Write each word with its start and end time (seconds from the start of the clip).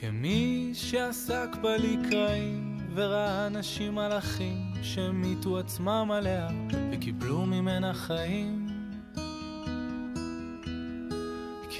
כמי 0.00 0.70
שעסק 0.74 1.56
בלקראים 1.62 2.78
וראה 2.94 3.46
אנשים 3.46 3.94
מלאכים 3.94 4.72
שהמיתו 4.82 5.58
עצמם 5.58 6.10
עליה 6.12 6.48
וקיבלו 6.92 7.46
ממנה 7.46 7.94
חיים. 7.94 8.66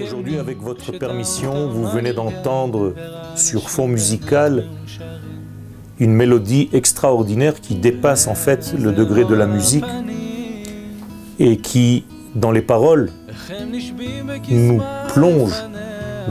Aujourd'hui, 0.01 0.39
avec 0.39 0.59
votre 0.59 0.93
permission, 0.93 1.69
vous 1.69 1.87
venez 1.87 2.13
d'entendre 2.13 2.95
sur 3.35 3.71
fond 3.71 3.89
musical 3.89 4.67
une 5.99 6.13
mélodie 6.13 6.69
extraordinaire 6.75 7.61
qui 7.63 7.77
dépasse 7.77 8.27
en 8.27 8.35
fait 8.35 8.75
le 8.79 8.93
degré 8.93 9.25
de 9.25 9.35
la 9.35 9.47
musique 9.47 9.85
et 11.39 11.57
qui, 11.59 12.05
dans 12.35 12.51
les 12.51 12.61
paroles, 12.61 13.11
nous 14.51 14.83
plonge 15.15 15.55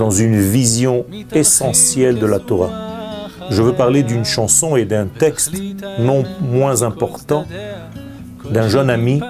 dans 0.01 0.11
une 0.11 0.41
vision 0.41 1.05
essentielle 1.35 2.19
de 2.19 2.25
la 2.25 2.39
Torah. 2.39 2.71
Je 3.51 3.61
veux 3.61 3.75
parler 3.75 4.03
d'une 4.03 4.25
chanson 4.25 4.75
et 4.75 4.87
d'un 4.87 5.05
texte 5.05 5.53
non 5.99 6.25
moins 6.41 6.81
important 6.83 7.45
d'un 8.51 8.67
jeune 8.67 8.89
ami, 8.89 9.21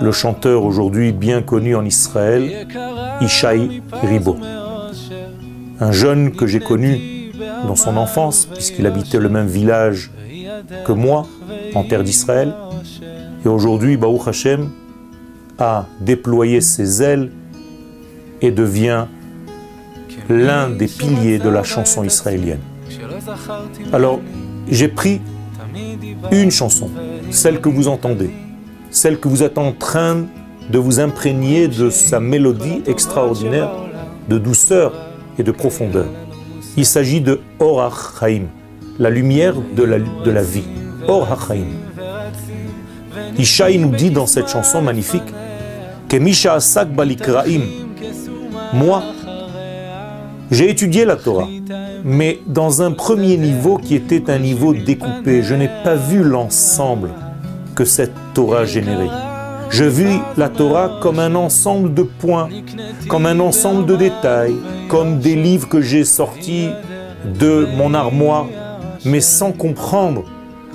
le 0.00 0.12
chanteur 0.12 0.64
aujourd'hui 0.64 1.12
bien 1.12 1.42
connu 1.42 1.76
en 1.76 1.84
Israël, 1.84 2.66
Ishaï 3.20 3.82
Ribo. 3.92 4.38
Un 5.78 5.92
jeune 5.92 6.32
que 6.32 6.46
j'ai 6.46 6.60
connu 6.60 7.32
dans 7.66 7.76
son 7.76 7.98
enfance, 7.98 8.46
puisqu'il 8.46 8.86
habitait 8.86 9.20
le 9.20 9.28
même 9.28 9.46
village 9.46 10.10
que 10.86 10.92
moi, 10.92 11.26
en 11.74 11.84
terre 11.84 12.02
d'Israël. 12.02 12.54
Et 13.44 13.48
aujourd'hui, 13.48 13.98
Baruch 13.98 14.26
Hashem 14.26 14.70
a 15.58 15.84
déployé 16.00 16.62
ses 16.62 17.02
ailes 17.02 17.30
et 18.40 18.50
devient 18.50 19.04
l'un 20.28 20.70
des 20.70 20.86
piliers 20.86 21.38
de 21.38 21.48
la 21.48 21.62
chanson 21.62 22.04
israélienne. 22.04 22.60
Alors, 23.92 24.20
j'ai 24.68 24.88
pris 24.88 25.20
une 26.30 26.50
chanson, 26.50 26.90
celle 27.30 27.60
que 27.60 27.68
vous 27.68 27.88
entendez, 27.88 28.30
celle 28.90 29.18
que 29.18 29.28
vous 29.28 29.42
êtes 29.42 29.58
en 29.58 29.72
train 29.72 30.26
de 30.70 30.78
vous 30.78 30.98
imprégner 31.00 31.68
de 31.68 31.90
sa 31.90 32.18
mélodie 32.20 32.82
extraordinaire, 32.86 33.70
de 34.28 34.38
douceur 34.38 34.92
et 35.38 35.42
de 35.42 35.52
profondeur. 35.52 36.06
Il 36.76 36.86
s'agit 36.86 37.20
de 37.20 37.40
Or 37.58 37.80
HaChaim, 37.82 38.46
la 38.98 39.10
lumière 39.10 39.54
de 39.76 39.82
la, 39.82 39.98
de 39.98 40.30
la 40.30 40.42
vie. 40.42 40.64
Or 41.06 41.30
HaChaim. 41.30 41.66
Ishaï 43.38 43.78
nous 43.78 43.90
dit 43.90 44.10
dans 44.10 44.26
cette 44.26 44.48
chanson 44.48 44.82
magnifique 44.82 45.22
que 46.08 46.48
Asak 46.48 46.88
moi, 48.72 49.02
j'ai 50.50 50.70
étudié 50.70 51.04
la 51.04 51.16
Torah, 51.16 51.48
mais 52.04 52.38
dans 52.46 52.82
un 52.82 52.92
premier 52.92 53.36
niveau 53.36 53.78
qui 53.78 53.94
était 53.94 54.30
un 54.30 54.38
niveau 54.38 54.72
découpé. 54.74 55.42
Je 55.42 55.54
n'ai 55.54 55.70
pas 55.82 55.96
vu 55.96 56.22
l'ensemble 56.22 57.10
que 57.74 57.84
cette 57.84 58.14
Torah 58.34 58.64
générait. 58.64 59.10
Je 59.70 59.84
vis 59.84 60.20
la 60.36 60.48
Torah 60.48 60.98
comme 61.02 61.18
un 61.18 61.34
ensemble 61.34 61.92
de 61.92 62.02
points, 62.02 62.48
comme 63.08 63.26
un 63.26 63.40
ensemble 63.40 63.86
de 63.86 63.96
détails, 63.96 64.54
comme 64.88 65.18
des 65.18 65.34
livres 65.34 65.68
que 65.68 65.80
j'ai 65.80 66.04
sortis 66.04 66.68
de 67.24 67.66
mon 67.76 67.92
armoire, 67.92 68.46
mais 69.04 69.20
sans 69.20 69.50
comprendre 69.50 70.22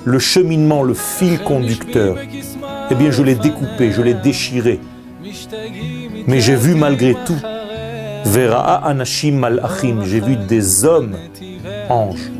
le 0.04 0.18
cheminement, 0.18 0.82
le 0.82 0.94
fil 0.94 1.38
conducteur. 1.38 2.16
Eh 2.90 2.94
bien, 2.94 3.10
je 3.10 3.22
l'ai 3.22 3.34
découpé, 3.34 3.90
je 3.90 4.02
l'ai 4.02 4.14
déchiré. 4.14 4.80
Mais 6.26 6.40
j'ai 6.40 6.56
vu 6.56 6.74
malgré 6.74 7.14
tout, 7.24 7.40
Vera'a 8.24 8.86
Anashim 8.86 9.32
Malachim, 9.32 10.02
j'ai 10.04 10.20
vu 10.20 10.36
des 10.36 10.84
hommes 10.84 11.16
anges. 11.88 12.30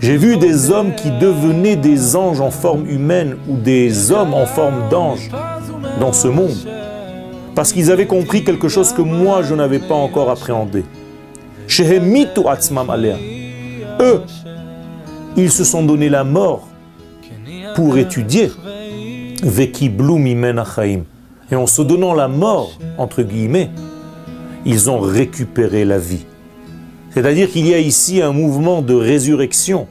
J'ai 0.00 0.16
vu 0.16 0.36
des 0.36 0.70
hommes 0.70 0.94
qui 0.94 1.10
devenaient 1.10 1.76
des 1.76 2.16
anges 2.16 2.40
en 2.40 2.50
forme 2.50 2.88
humaine 2.88 3.36
ou 3.48 3.56
des 3.56 4.10
hommes 4.12 4.34
en 4.34 4.46
forme 4.46 4.88
d'anges 4.90 5.30
dans 6.00 6.12
ce 6.12 6.28
monde. 6.28 6.56
Parce 7.54 7.72
qu'ils 7.72 7.90
avaient 7.90 8.06
compris 8.06 8.44
quelque 8.44 8.68
chose 8.68 8.92
que 8.92 9.02
moi 9.02 9.42
je 9.42 9.54
n'avais 9.54 9.80
pas 9.80 9.94
encore 9.94 10.30
appréhendé. 10.30 10.84
Eux, 14.00 14.22
ils 15.36 15.52
se 15.52 15.64
sont 15.64 15.84
donné 15.84 16.08
la 16.08 16.24
mort 16.24 16.66
pour 17.76 17.98
étudier. 17.98 18.50
Et 21.52 21.56
en 21.56 21.66
se 21.66 21.82
donnant 21.82 22.14
la 22.14 22.28
mort, 22.28 22.78
entre 22.98 23.22
guillemets, 23.22 23.70
ils 24.64 24.90
ont 24.90 25.00
récupéré 25.00 25.84
la 25.84 25.98
vie. 25.98 26.26
C'est-à-dire 27.12 27.50
qu'il 27.50 27.66
y 27.66 27.74
a 27.74 27.78
ici 27.78 28.22
un 28.22 28.32
mouvement 28.32 28.82
de 28.82 28.94
résurrection, 28.94 29.88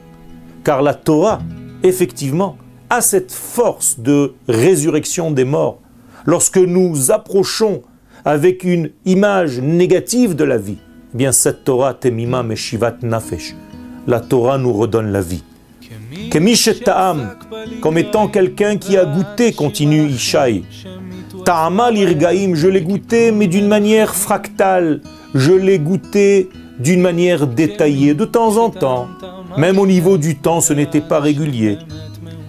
car 0.64 0.82
la 0.82 0.94
Torah, 0.94 1.40
effectivement, 1.82 2.56
a 2.88 3.00
cette 3.00 3.32
force 3.32 4.00
de 4.00 4.34
résurrection 4.48 5.30
des 5.30 5.44
morts. 5.44 5.80
Lorsque 6.26 6.58
nous 6.58 7.10
approchons 7.10 7.82
avec 8.24 8.64
une 8.64 8.90
image 9.04 9.60
négative 9.60 10.34
de 10.34 10.44
la 10.44 10.58
vie, 10.58 10.78
eh 11.14 11.16
bien 11.16 11.32
cette 11.32 11.64
Torah 11.64 11.94
temima 11.94 12.42
meshivat 12.42 12.96
nafesh, 13.02 13.54
la 14.06 14.20
Torah 14.20 14.58
nous 14.58 14.72
redonne 14.72 15.12
la 15.12 15.20
vie. 15.20 15.42
Ta'am, 16.84 17.34
comme 17.80 17.98
étant 17.98 18.28
quelqu'un 18.28 18.76
qui 18.76 18.96
a 18.96 19.04
goûté, 19.04 19.52
continue 19.52 20.06
Ishaï. 20.06 20.64
Je 22.54 22.68
l'ai 22.68 22.80
goûté, 22.82 23.32
mais 23.32 23.48
d'une 23.48 23.66
manière 23.66 24.14
fractale. 24.14 25.00
Je 25.34 25.52
l'ai 25.52 25.78
goûté 25.78 26.48
d'une 26.78 27.00
manière 27.00 27.46
détaillée, 27.46 28.14
de 28.14 28.24
temps 28.24 28.56
en 28.56 28.70
temps. 28.70 29.08
Même 29.56 29.78
au 29.78 29.86
niveau 29.86 30.16
du 30.16 30.36
temps, 30.36 30.60
ce 30.60 30.72
n'était 30.72 31.00
pas 31.00 31.18
régulier. 31.18 31.78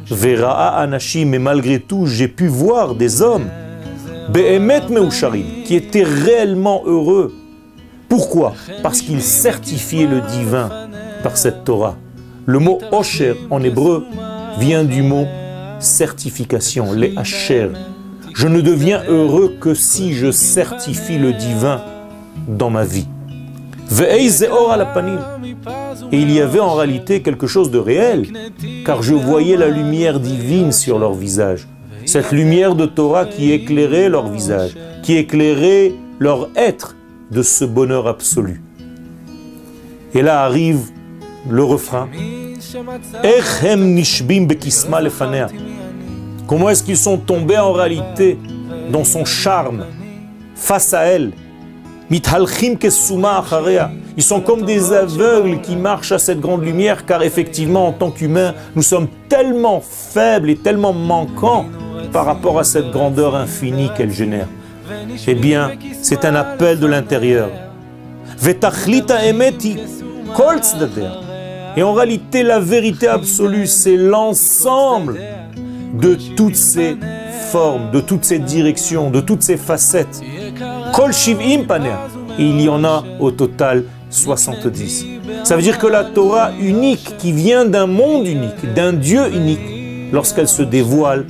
Vera'a 0.09 0.77
anashim, 0.79 1.25
mais 1.25 1.39
malgré 1.39 1.79
tout, 1.79 2.05
j'ai 2.05 2.27
pu 2.27 2.47
voir 2.47 2.93
des 2.93 3.21
hommes, 3.21 3.49
be'emet 4.29 4.87
meusharim, 4.89 5.63
qui 5.65 5.75
étaient 5.75 6.03
réellement 6.03 6.83
heureux. 6.85 7.33
Pourquoi? 8.07 8.53
Parce 8.83 9.01
qu'ils 9.01 9.23
certifiaient 9.23 10.05
le 10.05 10.21
divin 10.21 10.69
par 11.23 11.37
cette 11.37 11.63
Torah. 11.63 11.95
Le 12.45 12.59
mot 12.59 12.79
osher 12.91 13.35
en 13.49 13.63
hébreu 13.63 14.05
vient 14.59 14.83
du 14.83 15.01
mot 15.01 15.25
certification, 15.79 16.93
les 16.93 17.13
hacher. 17.17 17.69
Je 18.33 18.47
ne 18.47 18.61
deviens 18.61 19.03
heureux 19.07 19.55
que 19.59 19.73
si 19.73 20.13
je 20.13 20.31
certifie 20.31 21.17
le 21.17 21.33
divin 21.33 21.81
dans 22.47 22.69
ma 22.69 22.83
vie. 22.83 23.07
Et 26.11 26.19
il 26.19 26.31
y 26.31 26.39
avait 26.39 26.59
en 26.59 26.73
réalité 26.75 27.21
quelque 27.21 27.47
chose 27.47 27.71
de 27.71 27.77
réel, 27.77 28.27
car 28.85 29.03
je 29.03 29.13
voyais 29.13 29.57
la 29.57 29.67
lumière 29.67 30.19
divine 30.19 30.71
sur 30.71 30.97
leur 30.97 31.13
visage. 31.13 31.67
Cette 32.05 32.31
lumière 32.31 32.75
de 32.75 32.85
Torah 32.85 33.25
qui 33.25 33.51
éclairait 33.51 34.09
leur 34.09 34.29
visage, 34.29 34.77
qui 35.03 35.17
éclairait 35.17 35.93
leur 36.19 36.49
être 36.55 36.95
de 37.31 37.41
ce 37.41 37.65
bonheur 37.65 38.07
absolu. 38.07 38.61
Et 40.13 40.21
là 40.21 40.43
arrive 40.43 40.89
le 41.49 41.63
refrain. 41.63 42.07
Comment 46.51 46.69
est-ce 46.69 46.83
qu'ils 46.83 46.97
sont 46.97 47.17
tombés 47.17 47.57
en 47.57 47.71
réalité 47.71 48.37
dans 48.91 49.05
son 49.05 49.23
charme 49.23 49.85
face 50.53 50.93
à 50.93 51.03
elle? 51.03 51.31
Ils 52.09 52.21
sont 54.21 54.41
comme 54.41 54.63
des 54.65 54.91
aveugles 54.91 55.61
qui 55.61 55.77
marchent 55.77 56.11
à 56.11 56.19
cette 56.19 56.41
grande 56.41 56.65
lumière, 56.65 57.05
car 57.05 57.23
effectivement, 57.23 57.87
en 57.87 57.93
tant 57.93 58.11
qu'humains, 58.11 58.53
nous 58.75 58.81
sommes 58.81 59.07
tellement 59.29 59.79
faibles 59.79 60.49
et 60.49 60.57
tellement 60.57 60.91
manquants 60.91 61.67
par 62.11 62.25
rapport 62.25 62.59
à 62.59 62.65
cette 62.65 62.91
grandeur 62.91 63.33
infinie 63.33 63.89
qu'elle 63.95 64.11
génère. 64.11 64.47
Eh 65.25 65.35
bien, 65.35 65.71
c'est 66.01 66.25
un 66.25 66.35
appel 66.35 66.81
de 66.81 66.85
l'intérieur. 66.85 67.49
Et 71.77 71.83
en 71.83 71.93
réalité, 71.93 72.43
la 72.43 72.59
vérité 72.59 73.07
absolue, 73.07 73.67
c'est 73.67 73.95
l'ensemble 73.95 75.17
de 75.93 76.17
toutes 76.35 76.55
ces 76.55 76.97
formes, 77.51 77.91
de 77.91 77.99
toutes 77.99 78.23
ces 78.23 78.39
directions, 78.39 79.09
de 79.09 79.19
toutes 79.19 79.43
ces 79.43 79.57
facettes. 79.57 80.21
Kol 80.93 81.11
il 82.39 82.61
y 82.61 82.69
en 82.69 82.83
a 82.83 83.03
au 83.19 83.31
total 83.31 83.83
70. 84.09 85.05
Ça 85.43 85.55
veut 85.55 85.61
dire 85.61 85.77
que 85.77 85.87
la 85.87 86.03
Torah 86.03 86.51
unique, 86.59 87.17
qui 87.17 87.31
vient 87.31 87.65
d'un 87.65 87.87
monde 87.87 88.27
unique, 88.27 88.73
d'un 88.73 88.93
Dieu 88.93 89.33
unique, 89.33 89.59
lorsqu'elle 90.11 90.47
se 90.47 90.61
dévoile, 90.61 91.25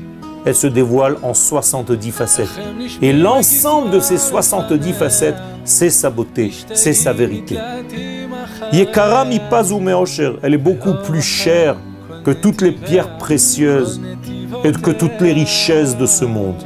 elle 0.46 0.56
se 0.56 0.68
dévoile 0.68 1.18
en 1.22 1.34
70 1.34 2.12
facettes. 2.12 2.60
Et 3.02 3.14
l'ensemble 3.14 3.92
de 3.92 4.00
ces 4.00 4.18
70 4.18 4.94
facettes, 4.94 5.38
c'est 5.64 5.90
sa 5.92 6.10
beauté, 6.10 6.52
c'est 6.74 6.94
sa 6.94 7.14
vérité. 7.14 7.57
Elle 8.74 10.54
est 10.54 10.57
beaucoup 10.57 10.94
plus 11.04 11.22
chère 11.22 11.75
que 12.24 12.31
toutes 12.31 12.62
les 12.62 12.72
pierres 12.72 13.18
précieuses 13.18 14.02
et 14.63 14.71
que 14.71 14.92
toutes 14.92 15.19
les 15.21 15.33
richesses 15.33 15.98
de 15.98 16.06
ce 16.06 16.25
monde. 16.25 16.63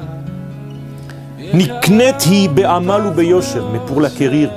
Mais 1.54 1.68
pour 3.86 4.02
l'acquérir, 4.02 4.50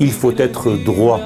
il 0.00 0.10
faut 0.10 0.32
être 0.36 0.72
droit. 0.84 1.20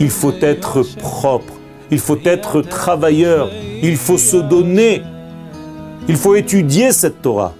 il 0.00 0.10
faut 0.10 0.34
être 0.40 0.82
propre, 0.96 1.54
il 1.90 1.98
faut 1.98 2.18
être 2.24 2.62
travailleur, 2.62 3.50
il 3.82 3.96
faut 3.96 4.18
se 4.18 4.36
donner, 4.36 5.02
il 6.08 6.16
faut 6.16 6.34
étudier 6.36 6.92
cette 6.92 7.22
Torah. 7.22 7.54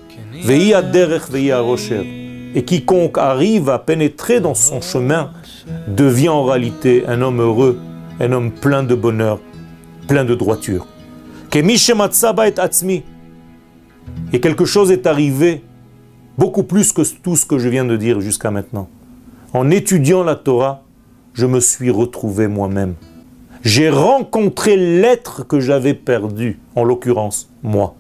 Et 2.54 2.64
quiconque 2.64 3.18
arrive 3.18 3.68
à 3.70 3.78
pénétrer 3.78 4.40
dans 4.40 4.54
son 4.54 4.80
chemin 4.80 5.30
devient 5.88 6.28
en 6.28 6.44
réalité 6.44 7.04
un 7.06 7.20
homme 7.22 7.40
heureux, 7.40 7.78
un 8.20 8.32
homme 8.32 8.52
plein 8.52 8.82
de 8.82 8.94
bonheur, 8.94 9.40
plein 10.06 10.24
de 10.24 10.34
droiture. 10.34 10.86
Et 14.32 14.40
quelque 14.40 14.64
chose 14.64 14.90
est 14.90 15.06
arrivé, 15.06 15.62
beaucoup 16.36 16.62
plus 16.62 16.92
que 16.92 17.02
tout 17.22 17.36
ce 17.36 17.46
que 17.46 17.58
je 17.58 17.68
viens 17.68 17.84
de 17.84 17.96
dire 17.96 18.20
jusqu'à 18.20 18.50
maintenant. 18.50 18.88
En 19.54 19.70
étudiant 19.70 20.22
la 20.22 20.36
Torah, 20.36 20.82
je 21.32 21.46
me 21.46 21.60
suis 21.60 21.90
retrouvé 21.90 22.48
moi-même. 22.48 22.94
J'ai 23.62 23.88
rencontré 23.88 24.76
l'être 24.76 25.46
que 25.46 25.58
j'avais 25.58 25.94
perdu, 25.94 26.58
en 26.76 26.84
l'occurrence, 26.84 27.48
moi. 27.62 27.94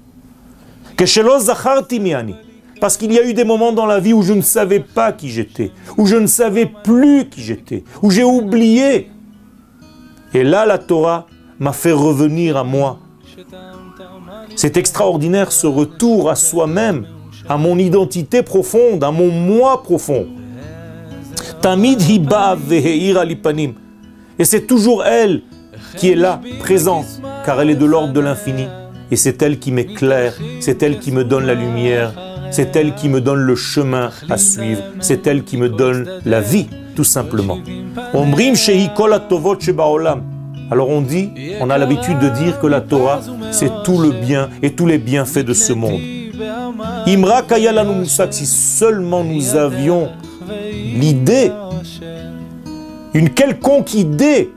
Parce 2.80 2.96
qu'il 2.96 3.12
y 3.12 3.18
a 3.18 3.26
eu 3.26 3.34
des 3.34 3.44
moments 3.44 3.72
dans 3.72 3.86
la 3.86 3.98
vie 3.98 4.12
où 4.12 4.22
je 4.22 4.34
ne 4.34 4.42
savais 4.42 4.80
pas 4.80 5.12
qui 5.12 5.30
j'étais, 5.30 5.72
où 5.96 6.06
je 6.06 6.16
ne 6.16 6.26
savais 6.26 6.66
plus 6.66 7.28
qui 7.28 7.42
j'étais, 7.42 7.84
où 8.02 8.10
j'ai 8.10 8.24
oublié. 8.24 9.10
Et 10.34 10.44
là, 10.44 10.66
la 10.66 10.78
Torah 10.78 11.26
m'a 11.58 11.72
fait 11.72 11.92
revenir 11.92 12.56
à 12.56 12.64
moi. 12.64 12.98
C'est 14.56 14.76
extraordinaire 14.76 15.52
ce 15.52 15.66
retour 15.66 16.30
à 16.30 16.34
soi-même, 16.34 17.06
à 17.48 17.56
mon 17.56 17.78
identité 17.78 18.42
profonde, 18.42 19.04
à 19.04 19.10
mon 19.10 19.30
moi 19.30 19.82
profond. 19.82 20.26
Et 24.38 24.44
c'est 24.44 24.66
toujours 24.66 25.04
elle 25.04 25.42
qui 25.96 26.10
est 26.10 26.14
là, 26.14 26.40
présente, 26.60 27.06
car 27.44 27.60
elle 27.60 27.70
est 27.70 27.76
de 27.76 27.84
l'ordre 27.86 28.12
de 28.12 28.20
l'infini. 28.20 28.66
Et 29.10 29.16
c'est 29.16 29.40
elle 29.42 29.58
qui 29.58 29.72
m'éclaire, 29.72 30.34
c'est 30.60 30.82
elle 30.82 30.98
qui 30.98 31.12
me 31.12 31.24
donne 31.24 31.46
la 31.46 31.54
lumière, 31.54 32.12
c'est 32.50 32.76
elle 32.76 32.94
qui 32.94 33.08
me 33.08 33.20
donne 33.20 33.40
le 33.40 33.56
chemin 33.56 34.10
à 34.28 34.36
suivre, 34.36 34.82
c'est 35.00 35.26
elle 35.26 35.44
qui 35.44 35.56
me 35.56 35.68
donne 35.68 36.20
la 36.24 36.40
vie, 36.40 36.66
tout 36.94 37.04
simplement. 37.04 37.58
Alors 40.70 40.90
on 40.90 41.00
dit, 41.00 41.30
on 41.60 41.70
a 41.70 41.78
l'habitude 41.78 42.18
de 42.18 42.28
dire 42.28 42.58
que 42.60 42.66
la 42.66 42.80
Torah, 42.80 43.20
c'est 43.52 43.70
tout 43.84 43.98
le 43.98 44.10
bien 44.10 44.50
et 44.62 44.72
tous 44.72 44.86
les 44.86 44.98
bienfaits 44.98 45.44
de 45.44 45.54
ce 45.54 45.72
monde. 45.72 46.00
Imra 47.06 47.42
si 48.30 48.46
seulement 48.46 49.24
nous 49.24 49.56
avions 49.56 50.10
l'idée, 50.72 51.50
une 53.14 53.30
quelconque 53.30 53.94
idée, 53.94 54.50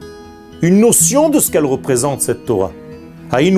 une 0.61 0.79
notion 0.79 1.29
de 1.29 1.39
ce 1.39 1.49
qu'elle 1.49 1.65
représente, 1.65 2.21
cette 2.21 2.45
Torah. 2.45 2.71
Eh 3.33 3.51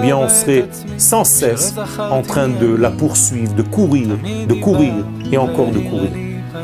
bien, 0.00 0.16
on 0.16 0.28
serait 0.28 0.64
sans 0.96 1.22
cesse 1.22 1.74
en 1.98 2.22
train 2.22 2.48
de 2.48 2.66
la 2.66 2.90
poursuivre, 2.90 3.54
de 3.54 3.62
courir, 3.62 4.08
de 4.48 4.54
courir 4.54 4.92
et 5.30 5.38
encore 5.38 5.70
de 5.70 5.78
courir. 5.78 6.10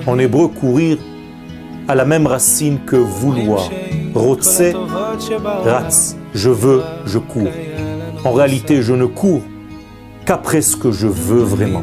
En 0.06 0.18
hébreu, 0.18 0.48
courir 0.48 0.98
a 1.88 1.94
la 1.94 2.04
même 2.04 2.26
racine 2.26 2.78
que 2.86 2.96
vouloir. 2.96 3.70
Rotse, 4.14 4.62
ratz. 5.64 6.16
Je 6.34 6.50
veux, 6.50 6.82
je 7.06 7.19
cours. 7.19 7.50
En 8.25 8.32
réalité, 8.32 8.82
je 8.82 8.92
ne 8.94 9.06
cours 9.06 9.42
qu'après 10.25 10.62
ce 10.62 10.76
que 10.76 10.90
je 10.90 11.06
veux 11.06 11.42
vraiment. 11.42 11.82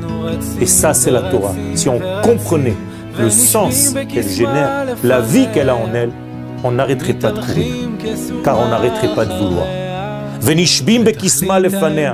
Et 0.60 0.66
ça, 0.66 0.94
c'est 0.94 1.12
la 1.12 1.22
Torah. 1.22 1.54
Si 1.76 1.88
on 1.90 2.00
comprenait 2.24 2.76
le 3.20 3.30
sens 3.30 3.94
qu'elle 4.10 4.28
génère, 4.28 4.88
la 5.04 5.22
vie 5.22 5.48
qu'elle 5.54 5.70
a 5.70 5.76
en 5.76 5.94
elle, 5.94 6.12
on 6.64 6.72
n'arrêterait 6.72 7.14
pas 7.14 7.32
de 7.32 7.40
courir, 7.40 7.66
car 8.44 8.60
on 8.60 8.70
n'arrêterait 8.70 9.14
pas 9.14 9.26
de 9.26 9.34
vouloir. 9.34 9.66
Venishbim 10.42 11.04
bekisma 11.04 11.60
lefanea. 11.60 12.14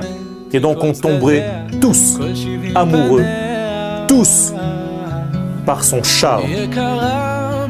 Et 0.52 0.60
donc 0.60 0.82
on 0.82 0.92
tomberait 0.92 1.44
tous 1.80 2.18
amoureux, 2.74 3.24
tous 4.06 4.54
par 5.66 5.84
son 5.84 6.02
charme. 6.02 6.44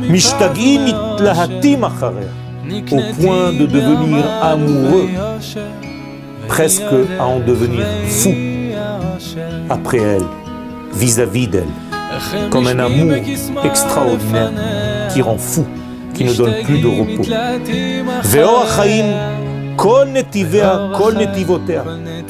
Mishtagim 0.01 0.87
itlahatim 0.87 1.85
au 1.85 3.01
point 3.21 3.53
de 3.53 3.67
devenir 3.67 4.25
amoureux, 4.43 5.09
presque 6.47 6.83
à 7.19 7.25
en 7.27 7.41
devenir 7.41 7.85
fou. 8.07 8.35
Après 9.69 9.99
elle, 9.99 10.25
vis-à-vis 10.95 11.49
d'elle, 11.49 11.65
comme 12.51 12.67
un 12.67 12.79
amour 12.79 13.13
extraordinaire 13.65 14.53
qui 15.13 15.23
rend 15.23 15.39
fou, 15.39 15.67
qui 16.15 16.25
ne 16.25 16.33
donne 16.33 16.55
plus 16.65 16.79
de 16.81 16.89
repos. 16.89 17.25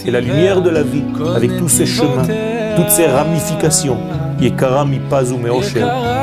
Et 0.07 0.11
la 0.11 0.21
lumière 0.21 0.61
de 0.63 0.71
la 0.71 0.83
vie, 0.83 1.05
avec 1.35 1.57
tous 1.57 1.69
ses 1.69 1.87
chemins, 1.87 2.27
toutes 2.77 2.91
ses 2.91 3.07
ramifications, 3.07 3.99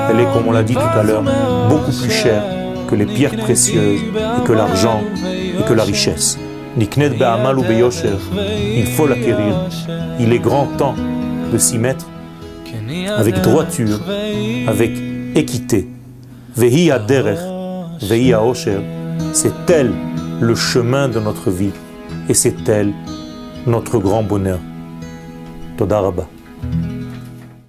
elle 0.09 0.19
est, 0.19 0.31
comme 0.33 0.47
on 0.47 0.51
l'a 0.51 0.63
dit 0.63 0.73
tout 0.73 0.79
à 0.79 1.03
l'heure, 1.03 1.23
beaucoup 1.69 1.91
plus 1.91 2.11
chère 2.11 2.43
que 2.87 2.95
les 2.95 3.05
pierres 3.05 3.35
précieuses, 3.35 4.01
et 4.01 4.43
que 4.45 4.53
l'argent, 4.53 5.01
et 5.25 5.63
que 5.63 5.73
la 5.73 5.83
richesse. 5.83 6.37
Il 6.77 6.87
faut 8.87 9.07
l'acquérir. 9.07 9.55
Il 10.19 10.33
est 10.33 10.39
grand 10.39 10.67
temps 10.77 10.95
de 11.51 11.57
s'y 11.57 11.77
mettre 11.77 12.07
avec 13.17 13.41
droiture, 13.41 13.99
avec 14.67 14.91
équité. 15.35 15.87
Vehi 16.55 16.91
derech, 17.07 17.39
vehi 18.01 18.33
c'est 19.33 19.53
elle 19.69 19.91
le 20.41 20.55
chemin 20.55 21.07
de 21.07 21.19
notre 21.19 21.49
vie 21.49 21.71
et 22.29 22.33
c'est 22.33 22.67
elle 22.67 22.93
notre 23.65 23.97
grand 23.99 24.23
bonheur. 24.23 24.59
Todarabah. 25.77 26.27